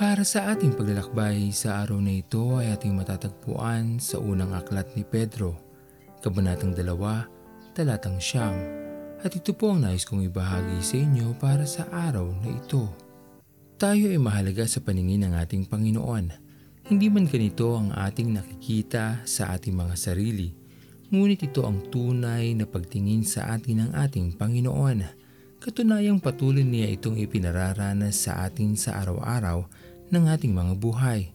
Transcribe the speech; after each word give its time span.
Para 0.00 0.24
sa 0.24 0.48
ating 0.48 0.80
paglalakbay 0.80 1.52
sa 1.52 1.84
araw 1.84 2.00
na 2.00 2.24
ito 2.24 2.56
ay 2.56 2.72
ating 2.72 2.96
matatagpuan 2.96 4.00
sa 4.00 4.16
unang 4.16 4.56
aklat 4.56 4.88
ni 4.96 5.04
Pedro, 5.04 5.60
Kabanatang 6.24 6.72
2, 6.72 7.76
Talatang 7.76 8.16
Siyam. 8.16 8.56
At 9.20 9.36
ito 9.36 9.52
po 9.52 9.76
ang 9.76 9.84
nais 9.84 10.08
kong 10.08 10.24
ibahagi 10.24 10.80
sa 10.80 10.96
inyo 10.96 11.36
para 11.36 11.68
sa 11.68 11.84
araw 11.92 12.32
na 12.32 12.48
ito. 12.48 12.88
Tayo 13.76 14.08
ay 14.08 14.16
mahalaga 14.16 14.64
sa 14.64 14.80
paningin 14.80 15.28
ng 15.28 15.36
ating 15.36 15.68
Panginoon. 15.68 16.32
Hindi 16.88 17.06
man 17.12 17.28
ganito 17.28 17.76
ang 17.76 17.92
ating 17.92 18.40
nakikita 18.40 19.28
sa 19.28 19.52
ating 19.52 19.76
mga 19.76 20.00
sarili, 20.00 20.48
ngunit 21.12 21.44
ito 21.44 21.68
ang 21.68 21.76
tunay 21.92 22.56
na 22.56 22.64
pagtingin 22.64 23.28
sa 23.28 23.52
atin 23.52 23.84
ng 23.84 23.90
ating 23.92 24.32
Panginoon. 24.40 25.20
Katunayang 25.60 26.24
patuloy 26.24 26.64
niya 26.64 26.88
itong 26.88 27.20
ipinararanas 27.20 28.16
sa 28.16 28.48
atin 28.48 28.80
sa 28.80 28.96
araw-araw 29.04 29.89
ng 30.10 30.26
ating 30.26 30.50
mga 30.50 30.74
buhay. 30.78 31.30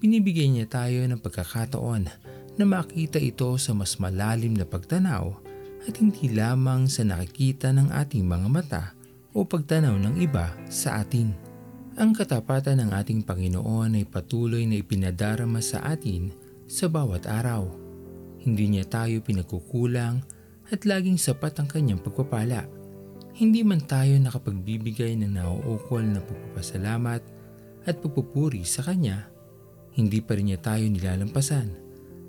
Binibigyan 0.00 0.56
niya 0.56 0.66
tayo 0.68 1.04
ng 1.04 1.20
pagkakataon 1.20 2.08
na 2.56 2.64
makita 2.64 3.16
ito 3.16 3.48
sa 3.56 3.72
mas 3.72 3.96
malalim 3.96 4.52
na 4.56 4.68
pagtanaw 4.68 5.32
at 5.88 5.94
hindi 5.96 6.28
lamang 6.32 6.88
sa 6.88 7.04
nakikita 7.04 7.72
ng 7.72 7.88
ating 7.88 8.24
mga 8.24 8.48
mata 8.48 8.84
o 9.32 9.44
pagtanaw 9.44 9.96
ng 9.96 10.14
iba 10.20 10.52
sa 10.68 11.00
atin. 11.00 11.32
Ang 11.96 12.16
katapatan 12.16 12.80
ng 12.80 12.90
ating 12.96 13.24
Panginoon 13.24 13.96
ay 14.00 14.04
patuloy 14.08 14.64
na 14.64 14.80
ipinadarama 14.80 15.60
sa 15.60 15.84
atin 15.84 16.32
sa 16.68 16.88
bawat 16.88 17.28
araw. 17.28 17.68
Hindi 18.40 18.76
niya 18.76 18.88
tayo 18.88 19.20
pinagkukulang 19.20 20.24
at 20.70 20.80
laging 20.86 21.20
sapat 21.20 21.60
ang 21.60 21.68
kanyang 21.68 22.00
pagpapala. 22.00 22.64
Hindi 23.36 23.64
man 23.64 23.84
tayo 23.84 24.16
nakapagbibigay 24.16 25.16
ng 25.16 25.40
nauukol 25.40 26.04
na 26.04 26.20
pagpapasalamat 26.20 27.39
at 27.88 28.00
pagpupuri 28.00 28.64
sa 28.66 28.84
Kanya, 28.84 29.30
hindi 29.96 30.20
pa 30.20 30.36
rin 30.36 30.52
niya 30.52 30.60
tayo 30.60 30.84
nilalampasan 30.86 31.68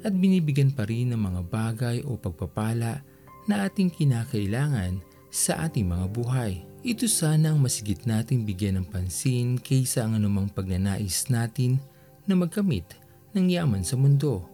at 0.01 0.13
binibigyan 0.15 0.73
pa 0.73 0.85
rin 0.89 1.13
ng 1.13 1.21
mga 1.21 1.41
bagay 1.47 1.97
o 2.05 2.17
pagpapala 2.17 3.05
na 3.45 3.55
ating 3.65 3.93
kinakailangan 3.93 5.01
sa 5.29 5.65
ating 5.65 5.87
mga 5.87 6.05
buhay. 6.11 6.53
Ito 6.81 7.05
sana 7.05 7.53
ang 7.53 7.61
masigit 7.61 8.09
nating 8.09 8.41
bigyan 8.41 8.81
ng 8.81 8.87
pansin 8.89 9.61
kaysa 9.61 10.01
ang 10.03 10.17
anumang 10.17 10.49
pagnanais 10.49 11.29
natin 11.29 11.77
na 12.25 12.33
magkamit 12.33 12.97
ng 13.37 13.45
yaman 13.53 13.85
sa 13.85 13.95
mundo. 13.95 14.49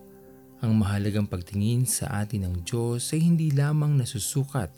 Ang 0.60 0.76
mahalagang 0.76 1.30
pagtingin 1.30 1.88
sa 1.88 2.20
atin 2.20 2.50
ng 2.50 2.56
Diyos 2.68 3.14
ay 3.16 3.24
hindi 3.24 3.54
lamang 3.56 3.96
nasusukat 3.96 4.70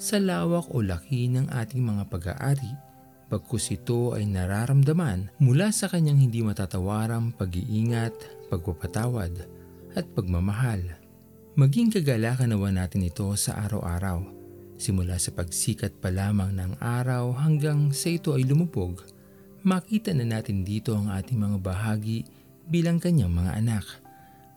sa 0.00 0.16
lawak 0.18 0.72
o 0.72 0.80
laki 0.80 1.30
ng 1.30 1.52
ating 1.52 1.82
mga 1.82 2.08
pag-aari, 2.08 2.72
pagkus 3.34 3.74
ito 3.74 4.14
ay 4.14 4.30
nararamdaman 4.30 5.34
mula 5.42 5.74
sa 5.74 5.90
kanyang 5.90 6.22
hindi 6.22 6.38
matatawarang 6.46 7.34
pag-iingat, 7.34 8.14
pagpapatawad 8.46 9.50
at 9.98 10.06
pagmamahal. 10.14 10.78
Maging 11.58 11.90
kagalakan 11.90 12.54
nawa 12.54 12.70
natin 12.70 13.02
ito 13.02 13.26
sa 13.34 13.58
araw-araw, 13.66 14.22
simula 14.78 15.18
sa 15.18 15.34
pagsikat 15.34 15.98
pa 15.98 16.14
lamang 16.14 16.54
ng 16.54 16.78
araw 16.78 17.34
hanggang 17.34 17.90
sa 17.90 18.14
ito 18.14 18.38
ay 18.38 18.46
lumubog. 18.46 19.02
Makita 19.66 20.14
na 20.14 20.22
natin 20.22 20.62
dito 20.62 20.94
ang 20.94 21.10
ating 21.10 21.34
mga 21.34 21.58
bahagi 21.58 22.22
bilang 22.70 23.02
kanyang 23.02 23.34
mga 23.34 23.50
anak. 23.58 23.86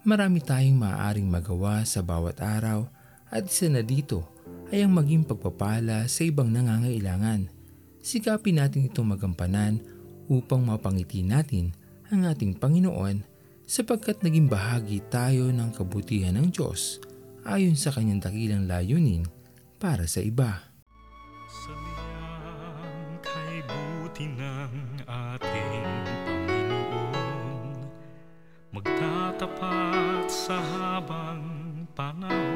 Marami 0.05 0.38
tayong 0.38 0.77
maaaring 0.77 1.26
magawa 1.26 1.82
sa 1.82 2.05
bawat 2.05 2.38
araw 2.45 2.86
at 3.33 3.49
isa 3.49 3.73
na 3.73 3.82
dito 3.82 4.21
ay 4.70 4.86
ang 4.86 4.94
maging 4.94 5.26
pagpapala 5.26 6.05
sa 6.05 6.21
ibang 6.30 6.54
nangangailangan. 6.54 7.57
Sikapin 8.08 8.56
natin 8.56 8.88
itong 8.88 9.20
magampanan 9.20 9.84
upang 10.32 10.64
mapangiti 10.64 11.28
natin 11.28 11.76
ang 12.08 12.23
ating 12.23 12.56
Panginoon 12.56 13.20
sapagkat 13.68 14.23
naging 14.23 14.48
bahagi 14.48 15.04
tayo 15.12 15.52
ng 15.52 15.76
kabutihan 15.76 16.40
ng 16.40 16.48
Diyos 16.48 17.04
ayon 17.44 17.76
sa 17.76 17.92
kanyang 17.92 18.23
dakilang 18.23 18.64
layunin 18.64 19.28
para 19.76 20.08
sa 20.08 20.23
iba. 20.23 20.72
Salyang 21.52 23.20
kay 23.20 23.60
buti 23.68 24.39
ng 24.39 25.04
ating 25.04 25.84
Panginoon 26.08 27.76
Magtatapat 28.72 30.32
sa 30.32 30.64
habang 30.64 31.44
panahon 31.92 32.46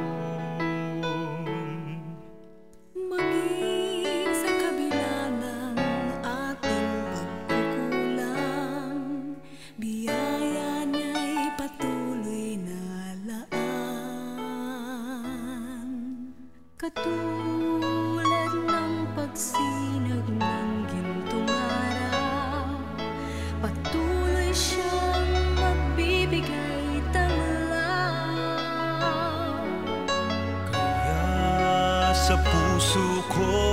Katulad 17.62 18.58
ng 18.58 19.06
pagsinag 19.14 20.26
ng 20.34 20.74
araw, 21.46 22.74
patuloy 23.62 24.50
siyang 24.50 25.30
magbibigay 25.62 27.06
tanglaw. 27.14 28.42
Kaya 30.74 32.10
sa 32.18 32.34
puso 32.42 33.22
ko 33.30 33.71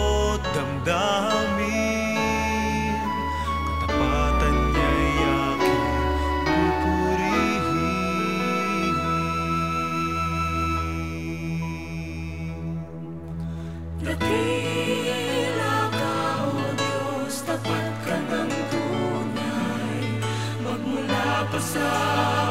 Dakila 13.98 15.90
ka, 15.90 16.46
O 16.46 16.70
Diyos, 16.78 17.42
tapat 17.42 17.94
ka 18.06 18.14
ng 18.30 18.52
tunay. 18.70 20.22
Magmula 20.62 21.42
pa 21.50 21.58
sa 21.58 21.90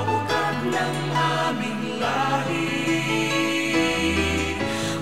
ugat 0.03 0.57
ng 0.67 0.97
aming 1.15 2.03
lahi. 2.03 2.67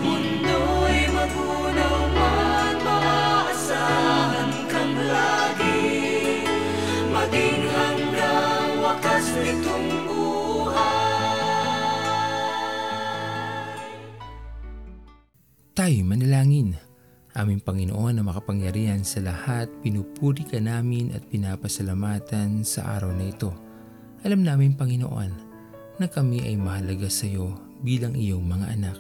Mundo'y 0.05 1.09
magunaw 1.17 2.13
man, 2.13 2.75
maaasahan 2.77 4.51
kang 4.69 4.97
lagi. 5.01 5.89
Maging 7.09 7.63
hanggang 7.73 8.69
Tayo 15.75 16.07
manalangin. 16.07 16.79
Aming 17.35 17.59
Panginoon 17.59 18.15
na 18.15 18.23
makapangyarihan 18.23 19.03
sa 19.03 19.19
lahat, 19.19 19.67
pinupuri 19.83 20.47
ka 20.47 20.55
namin 20.55 21.11
at 21.11 21.27
pinapasalamatan 21.27 22.63
sa 22.63 22.95
araw 22.95 23.11
na 23.11 23.27
ito. 23.27 23.51
Alam 24.23 24.47
namin 24.47 24.79
Panginoon 24.79 25.35
na 25.99 26.07
kami 26.07 26.47
ay 26.47 26.55
mahalaga 26.55 27.11
sa 27.11 27.27
iyo 27.27 27.59
bilang 27.83 28.15
iyong 28.15 28.47
mga 28.47 28.71
anak. 28.71 28.95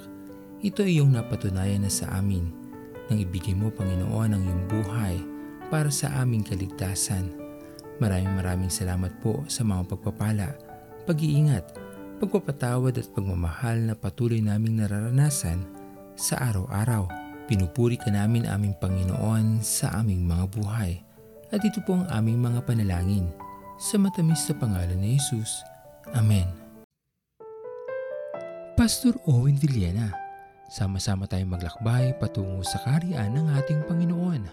Ito 0.67 0.83
ay 0.83 0.99
iyong 0.99 1.15
napatunayan 1.15 1.87
na 1.87 1.91
sa 1.91 2.11
amin 2.19 2.51
nang 3.07 3.23
ibigay 3.23 3.55
mo 3.55 3.71
Panginoon 3.71 4.35
ang 4.35 4.43
iyong 4.43 4.63
buhay 4.67 5.15
para 5.71 5.87
sa 5.87 6.11
aming 6.19 6.43
kaligtasan. 6.43 7.31
Maraming 8.03 8.35
maraming 8.35 8.67
salamat 8.67 9.15
po 9.23 9.47
sa 9.47 9.63
mga 9.63 9.95
pagpapala, 9.95 10.51
pag-iingat, 11.07 11.71
pagpapatawad 12.19 12.99
at 12.99 13.07
pagmamahal 13.15 13.79
na 13.79 13.95
patuloy 13.95 14.43
naming 14.43 14.83
nararanasan 14.83 15.74
sa 16.15 16.39
araw-araw. 16.51 17.07
Pinupuri 17.45 17.99
ka 17.99 18.09
namin 18.09 18.49
aming 18.49 18.73
Panginoon 18.81 19.61
sa 19.61 20.01
aming 20.01 20.25
mga 20.25 20.45
buhay. 20.49 20.97
At 21.53 21.61
ito 21.61 21.77
po 21.85 22.01
ang 22.01 22.09
aming 22.09 22.41
mga 22.41 22.65
panalangin. 22.65 23.29
Sa 23.77 24.01
matamis 24.01 24.47
na 24.49 24.55
pangalan 24.57 24.97
ni 24.97 25.19
Jesus. 25.19 25.61
Amen. 26.15 26.47
Pastor 28.75 29.15
Owen 29.29 29.55
Villena, 29.55 30.11
sama-sama 30.67 31.29
tayong 31.29 31.53
maglakbay 31.53 32.17
patungo 32.19 32.59
sa 32.65 32.81
kariyan 32.83 33.31
ng 33.35 33.47
ating 33.61 33.85
Panginoon. 33.87 34.47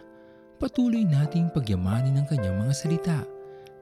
Patuloy 0.63 1.03
nating 1.03 1.51
pagyamanin 1.51 2.23
ang 2.23 2.27
kanyang 2.31 2.55
mga 2.55 2.75
salita 2.77 3.19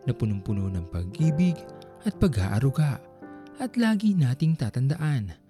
na 0.09 0.13
punong-puno 0.17 0.73
ng 0.73 0.89
pag-ibig 0.89 1.59
at 2.09 2.17
pag-aaruga. 2.17 3.01
At 3.61 3.77
lagi 3.77 4.17
nating 4.17 4.57
tatandaan 4.57 5.50